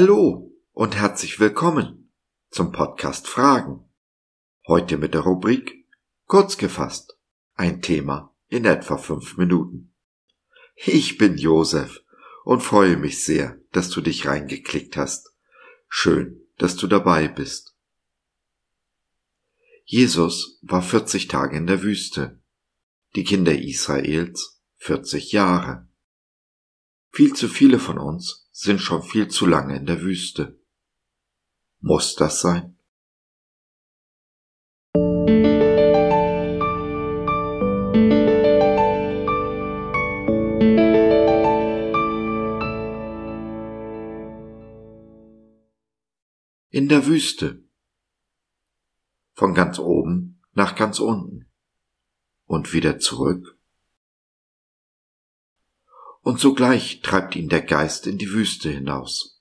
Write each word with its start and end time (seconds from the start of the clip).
Hallo 0.00 0.54
und 0.74 0.94
herzlich 0.94 1.40
willkommen 1.40 2.12
zum 2.50 2.70
Podcast 2.70 3.26
Fragen. 3.26 3.84
Heute 4.68 4.96
mit 4.96 5.12
der 5.12 5.22
Rubrik 5.22 5.88
Kurz 6.26 6.56
gefasst. 6.56 7.18
Ein 7.54 7.82
Thema 7.82 8.32
in 8.46 8.64
etwa 8.64 8.96
fünf 8.96 9.38
Minuten. 9.38 9.92
Ich 10.76 11.18
bin 11.18 11.36
Josef 11.36 12.04
und 12.44 12.60
freue 12.60 12.96
mich 12.96 13.24
sehr, 13.24 13.60
dass 13.72 13.90
du 13.90 14.00
dich 14.00 14.24
reingeklickt 14.28 14.96
hast. 14.96 15.34
Schön, 15.88 16.46
dass 16.58 16.76
du 16.76 16.86
dabei 16.86 17.26
bist. 17.26 17.74
Jesus 19.84 20.60
war 20.62 20.80
40 20.80 21.26
Tage 21.26 21.56
in 21.56 21.66
der 21.66 21.82
Wüste, 21.82 22.40
die 23.16 23.24
Kinder 23.24 23.60
Israels 23.60 24.62
40 24.76 25.32
Jahre. 25.32 25.87
Viel 27.10 27.32
zu 27.34 27.48
viele 27.48 27.78
von 27.78 27.98
uns 27.98 28.48
sind 28.52 28.80
schon 28.80 29.02
viel 29.02 29.28
zu 29.28 29.46
lange 29.46 29.76
in 29.76 29.86
der 29.86 30.02
Wüste. 30.02 30.60
Muss 31.80 32.14
das 32.14 32.40
sein? 32.40 32.76
In 46.70 46.88
der 46.88 47.06
Wüste. 47.06 47.64
Von 49.34 49.54
ganz 49.54 49.78
oben 49.78 50.40
nach 50.52 50.76
ganz 50.76 51.00
unten. 51.00 51.50
Und 52.44 52.72
wieder 52.72 52.98
zurück 52.98 53.57
und 56.28 56.38
sogleich 56.38 57.00
treibt 57.00 57.36
ihn 57.36 57.48
der 57.48 57.62
Geist 57.62 58.06
in 58.06 58.18
die 58.18 58.30
Wüste 58.30 58.68
hinaus. 58.68 59.40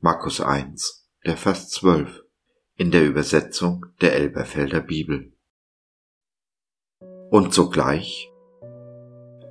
Markus 0.00 0.40
1, 0.40 1.06
der 1.26 1.36
Vers 1.36 1.68
12 1.68 2.22
in 2.76 2.90
der 2.90 3.04
Übersetzung 3.04 3.84
der 4.00 4.14
Elberfelder 4.14 4.80
Bibel. 4.80 5.34
Und 7.28 7.52
sogleich? 7.52 8.32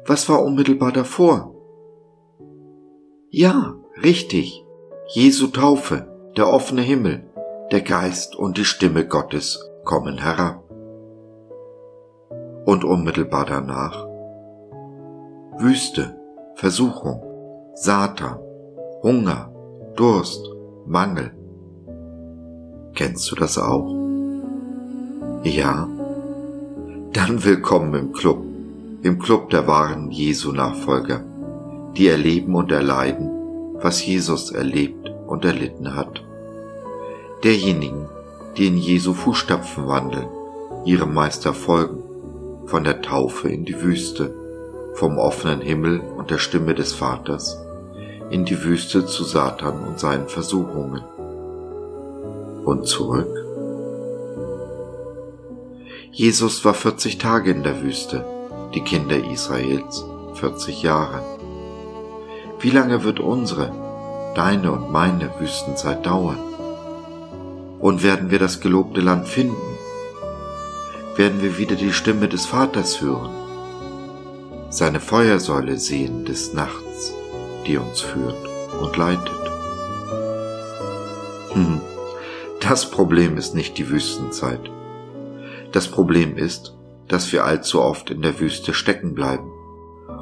Was 0.07 0.27
war 0.27 0.41
unmittelbar 0.41 0.91
davor? 0.91 1.53
Ja, 3.29 3.79
richtig, 4.01 4.65
Jesu 5.13 5.49
Taufe, 5.49 6.31
der 6.35 6.47
offene 6.47 6.81
Himmel, 6.81 7.31
der 7.71 7.81
Geist 7.81 8.35
und 8.35 8.57
die 8.57 8.65
Stimme 8.65 9.07
Gottes 9.07 9.69
kommen 9.83 10.17
herab. 10.17 10.67
Und 12.65 12.83
unmittelbar 12.83 13.45
danach 13.45 14.10
Wüste, 15.61 16.15
Versuchung, 16.55 17.21
Satan, 17.75 18.39
Hunger, 19.03 19.53
Durst, 19.95 20.49
Mangel. 20.87 21.31
Kennst 22.95 23.29
du 23.29 23.35
das 23.35 23.59
auch? 23.59 23.95
Ja? 25.43 25.87
Dann 27.13 27.43
willkommen 27.43 27.93
im 27.93 28.11
Club, 28.11 28.43
im 29.03 29.19
Club 29.19 29.51
der 29.51 29.67
wahren 29.67 30.09
Jesu-Nachfolger, 30.09 31.23
die 31.95 32.07
erleben 32.07 32.55
und 32.55 32.71
erleiden, 32.71 33.29
was 33.75 34.03
Jesus 34.03 34.51
erlebt 34.51 35.13
und 35.27 35.45
erlitten 35.45 35.95
hat. 35.95 36.23
Derjenigen, 37.43 38.07
die 38.57 38.65
in 38.65 38.77
Jesu 38.77 39.13
Fußstapfen 39.13 39.87
wandeln, 39.87 40.27
ihrem 40.85 41.13
Meister 41.13 41.53
folgen, 41.53 42.01
von 42.65 42.83
der 42.83 43.03
Taufe 43.03 43.49
in 43.49 43.63
die 43.63 43.79
Wüste, 43.79 44.40
vom 44.93 45.17
offenen 45.17 45.61
Himmel 45.61 45.99
und 45.99 46.31
der 46.31 46.37
Stimme 46.37 46.75
des 46.75 46.93
Vaters 46.93 47.57
in 48.29 48.45
die 48.45 48.63
Wüste 48.63 49.05
zu 49.05 49.23
Satan 49.23 49.83
und 49.85 49.99
seinen 49.99 50.27
Versuchungen. 50.27 51.03
Und 52.63 52.87
zurück? 52.87 53.27
Jesus 56.11 56.63
war 56.63 56.73
40 56.73 57.17
Tage 57.17 57.51
in 57.51 57.63
der 57.63 57.81
Wüste, 57.81 58.25
die 58.73 58.81
Kinder 58.81 59.17
Israels 59.17 60.05
40 60.35 60.81
Jahre. 60.81 61.21
Wie 62.59 62.69
lange 62.69 63.03
wird 63.03 63.19
unsere, 63.19 63.71
deine 64.35 64.71
und 64.71 64.91
meine 64.91 65.29
Wüstenzeit 65.39 66.05
dauern? 66.05 66.39
Und 67.79 68.03
werden 68.03 68.31
wir 68.31 68.39
das 68.39 68.61
gelobte 68.61 69.01
Land 69.01 69.27
finden? 69.27 69.77
Werden 71.15 71.41
wir 71.41 71.57
wieder 71.57 71.75
die 71.75 71.91
Stimme 71.91 72.27
des 72.29 72.45
Vaters 72.45 73.01
hören? 73.01 73.40
Seine 74.71 75.01
Feuersäule 75.01 75.77
sehen 75.77 76.23
des 76.23 76.53
Nachts, 76.53 77.13
die 77.67 77.75
uns 77.75 77.99
führt 77.99 78.37
und 78.81 78.95
leitet. 78.95 79.51
Hm, 81.51 81.81
das 82.61 82.89
Problem 82.89 83.35
ist 83.35 83.53
nicht 83.53 83.77
die 83.77 83.89
Wüstenzeit. 83.89 84.71
Das 85.73 85.89
Problem 85.89 86.37
ist, 86.37 86.73
dass 87.09 87.33
wir 87.33 87.43
allzu 87.43 87.81
oft 87.81 88.09
in 88.11 88.21
der 88.21 88.39
Wüste 88.39 88.73
stecken 88.73 89.13
bleiben, 89.13 89.51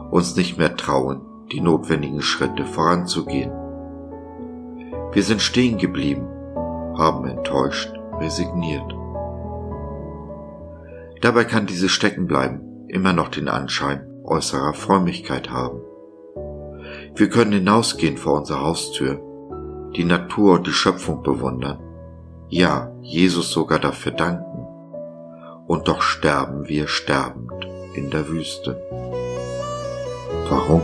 uns 0.09 0.35
nicht 0.35 0.57
mehr 0.57 0.75
trauen, 0.75 1.21
die 1.51 1.61
notwendigen 1.61 2.23
Schritte 2.23 2.65
voranzugehen. 2.65 3.51
Wir 5.11 5.21
sind 5.21 5.43
stehen 5.43 5.77
geblieben, 5.77 6.27
haben 6.97 7.27
enttäuscht, 7.27 7.93
resigniert. 8.19 8.95
Dabei 11.21 11.43
kann 11.43 11.67
dieses 11.67 11.91
Steckenbleiben 11.91 12.87
immer 12.87 13.13
noch 13.13 13.29
den 13.29 13.47
Anschein 13.47 14.08
äußerer 14.29 14.73
Frömmigkeit 14.73 15.49
haben. 15.49 15.81
Wir 17.15 17.29
können 17.29 17.51
hinausgehen 17.51 18.17
vor 18.17 18.39
unserer 18.39 18.61
Haustür, 18.61 19.19
die 19.95 20.05
Natur 20.05 20.53
und 20.53 20.67
die 20.67 20.71
Schöpfung 20.71 21.23
bewundern, 21.23 21.79
ja, 22.47 22.91
Jesus 23.01 23.51
sogar 23.51 23.79
dafür 23.79 24.11
danken, 24.11 24.65
und 25.67 25.87
doch 25.87 26.01
sterben 26.01 26.67
wir 26.67 26.87
sterbend 26.87 27.67
in 27.93 28.09
der 28.09 28.27
Wüste. 28.27 28.81
Warum? 30.49 30.81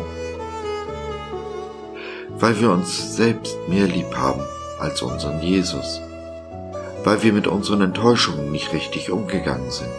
Weil 2.37 2.59
wir 2.59 2.71
uns 2.71 3.15
selbst 3.15 3.57
mehr 3.67 3.87
lieb 3.87 4.15
haben 4.15 4.41
als 4.79 5.01
unseren 5.01 5.41
Jesus, 5.41 6.01
weil 7.03 7.23
wir 7.23 7.33
mit 7.33 7.47
unseren 7.47 7.81
Enttäuschungen 7.81 8.51
nicht 8.51 8.73
richtig 8.73 9.11
umgegangen 9.11 9.71
sind. 9.71 9.89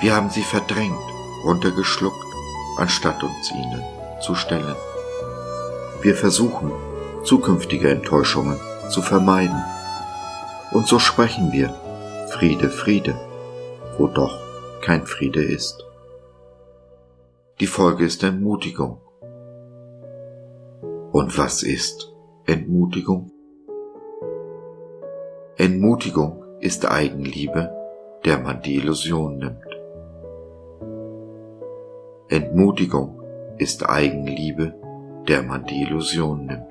Wir 0.00 0.16
haben 0.16 0.30
sie 0.30 0.42
verdrängt 0.42 1.11
runtergeschluckt, 1.44 2.26
anstatt 2.76 3.22
uns 3.22 3.50
ihnen 3.52 3.82
zu 4.20 4.34
stellen. 4.34 4.76
Wir 6.00 6.14
versuchen, 6.14 6.72
zukünftige 7.24 7.90
Enttäuschungen 7.90 8.58
zu 8.88 9.02
vermeiden. 9.02 9.62
Und 10.72 10.86
so 10.86 10.98
sprechen 10.98 11.52
wir 11.52 11.74
Friede, 12.30 12.70
Friede, 12.70 13.14
wo 13.98 14.06
doch 14.06 14.38
kein 14.80 15.06
Friede 15.06 15.42
ist. 15.42 15.84
Die 17.60 17.66
Folge 17.66 18.04
ist 18.04 18.22
Entmutigung. 18.22 19.00
Und 21.12 21.38
was 21.38 21.62
ist 21.62 22.12
Entmutigung? 22.46 23.30
Entmutigung 25.56 26.42
ist 26.60 26.90
Eigenliebe, 26.90 27.70
der 28.24 28.38
man 28.38 28.62
die 28.62 28.76
Illusion 28.76 29.38
nimmt. 29.38 29.71
Entmutigung 32.32 33.20
ist 33.58 33.86
Eigenliebe, 33.86 34.72
der 35.28 35.42
man 35.42 35.66
die 35.66 35.82
Illusion 35.82 36.46
nimmt. 36.46 36.64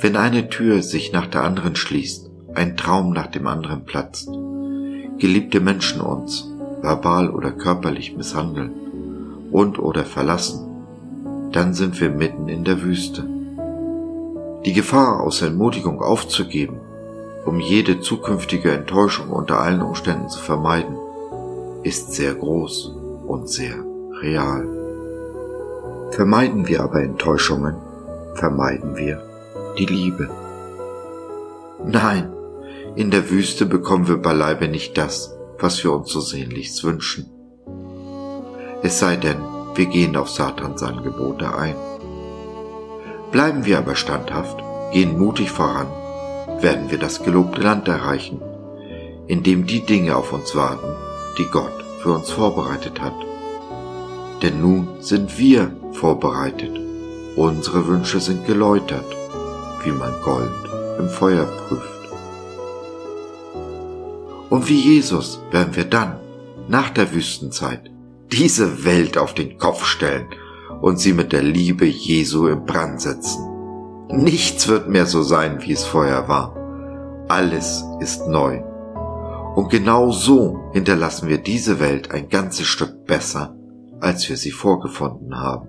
Wenn 0.00 0.16
eine 0.16 0.48
Tür 0.48 0.82
sich 0.82 1.12
nach 1.12 1.28
der 1.28 1.44
anderen 1.44 1.76
schließt, 1.76 2.28
ein 2.54 2.76
Traum 2.76 3.12
nach 3.12 3.28
dem 3.28 3.46
anderen 3.46 3.84
platzt, 3.84 4.32
geliebte 5.16 5.60
Menschen 5.60 6.00
uns 6.00 6.50
verbal 6.80 7.30
oder 7.30 7.52
körperlich 7.52 8.16
misshandeln 8.16 8.72
und 9.52 9.78
oder 9.78 10.04
verlassen, 10.04 10.66
dann 11.52 11.74
sind 11.74 12.00
wir 12.00 12.10
mitten 12.10 12.48
in 12.48 12.64
der 12.64 12.82
Wüste. 12.82 13.24
Die 14.64 14.72
Gefahr, 14.72 15.20
aus 15.20 15.40
Entmutigung 15.40 16.02
aufzugeben, 16.02 16.80
um 17.44 17.60
jede 17.60 18.00
zukünftige 18.00 18.72
Enttäuschung 18.72 19.28
unter 19.30 19.60
allen 19.60 19.82
Umständen 19.82 20.28
zu 20.28 20.40
vermeiden, 20.40 20.96
ist 21.82 22.12
sehr 22.12 22.34
groß 22.34 22.94
und 23.26 23.48
sehr 23.48 23.74
real. 24.20 24.66
Vermeiden 26.12 26.68
wir 26.68 26.82
aber 26.82 27.02
Enttäuschungen, 27.02 27.76
vermeiden 28.34 28.96
wir 28.96 29.22
die 29.78 29.86
Liebe. 29.86 30.28
Nein, 31.84 32.32
in 32.94 33.10
der 33.10 33.30
Wüste 33.30 33.66
bekommen 33.66 34.06
wir 34.06 34.18
beileibe 34.18 34.68
nicht 34.68 34.98
das, 34.98 35.34
was 35.58 35.82
wir 35.82 35.92
uns 35.92 36.10
so 36.10 36.20
sehnlichst 36.20 36.84
wünschen. 36.84 37.30
Es 38.82 38.98
sei 38.98 39.16
denn, 39.16 39.38
wir 39.74 39.86
gehen 39.86 40.16
auf 40.16 40.28
Satans 40.28 40.82
Angebote 40.82 41.54
ein. 41.56 41.76
Bleiben 43.30 43.64
wir 43.64 43.78
aber 43.78 43.94
standhaft, 43.94 44.62
gehen 44.92 45.18
mutig 45.18 45.50
voran, 45.50 45.86
werden 46.60 46.90
wir 46.90 46.98
das 46.98 47.22
gelobte 47.22 47.62
Land 47.62 47.88
erreichen, 47.88 48.42
in 49.26 49.42
dem 49.42 49.66
die 49.66 49.80
Dinge 49.80 50.16
auf 50.16 50.32
uns 50.32 50.54
warten, 50.54 50.91
die 51.38 51.46
Gott 51.46 51.84
für 52.02 52.12
uns 52.12 52.30
vorbereitet 52.30 53.00
hat. 53.00 53.14
Denn 54.42 54.60
nun 54.60 54.88
sind 55.00 55.38
wir 55.38 55.70
vorbereitet 55.92 56.82
Unsere 57.36 57.86
Wünsche 57.86 58.20
sind 58.20 58.46
geläutert, 58.46 59.06
wie 59.84 59.90
man 59.90 60.12
Gold 60.22 60.52
im 60.98 61.08
Feuer 61.08 61.46
prüft. 61.46 61.88
Und 64.50 64.68
wie 64.68 64.78
Jesus 64.78 65.40
werden 65.50 65.74
wir 65.74 65.84
dann, 65.84 66.20
nach 66.68 66.90
der 66.90 67.14
Wüstenzeit, 67.14 67.90
diese 68.30 68.84
Welt 68.84 69.16
auf 69.16 69.32
den 69.32 69.56
Kopf 69.56 69.86
stellen 69.86 70.26
und 70.82 71.00
sie 71.00 71.14
mit 71.14 71.32
der 71.32 71.42
Liebe 71.42 71.86
Jesu 71.86 72.48
im 72.48 72.66
Brand 72.66 73.00
setzen. 73.00 73.48
Nichts 74.10 74.68
wird 74.68 74.90
mehr 74.90 75.06
so 75.06 75.22
sein, 75.22 75.62
wie 75.62 75.72
es 75.72 75.84
vorher 75.84 76.28
war. 76.28 76.54
Alles 77.28 77.82
ist 78.00 78.28
neu. 78.28 78.62
Und 79.54 79.68
genau 79.68 80.10
so 80.10 80.70
hinterlassen 80.72 81.28
wir 81.28 81.36
diese 81.36 81.78
Welt 81.78 82.10
ein 82.10 82.30
ganzes 82.30 82.66
Stück 82.66 83.04
besser, 83.04 83.54
als 84.00 84.26
wir 84.30 84.38
sie 84.38 84.50
vorgefunden 84.50 85.36
haben. 85.36 85.68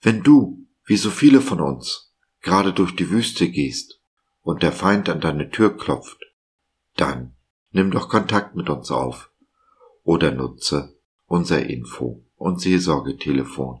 Wenn 0.00 0.22
du, 0.22 0.66
wie 0.84 0.96
so 0.96 1.10
viele 1.10 1.40
von 1.40 1.60
uns, 1.60 2.14
gerade 2.42 2.72
durch 2.72 2.94
die 2.94 3.10
Wüste 3.10 3.48
gehst 3.48 4.00
und 4.40 4.62
der 4.62 4.72
Feind 4.72 5.08
an 5.08 5.20
deine 5.20 5.50
Tür 5.50 5.76
klopft, 5.76 6.24
dann 6.96 7.34
nimm 7.72 7.90
doch 7.90 8.08
Kontakt 8.08 8.54
mit 8.54 8.70
uns 8.70 8.92
auf 8.92 9.32
oder 10.04 10.30
nutze 10.30 10.96
unser 11.26 11.66
Info- 11.66 12.24
und 12.36 12.60
Seelsorgetelefon 12.60 13.80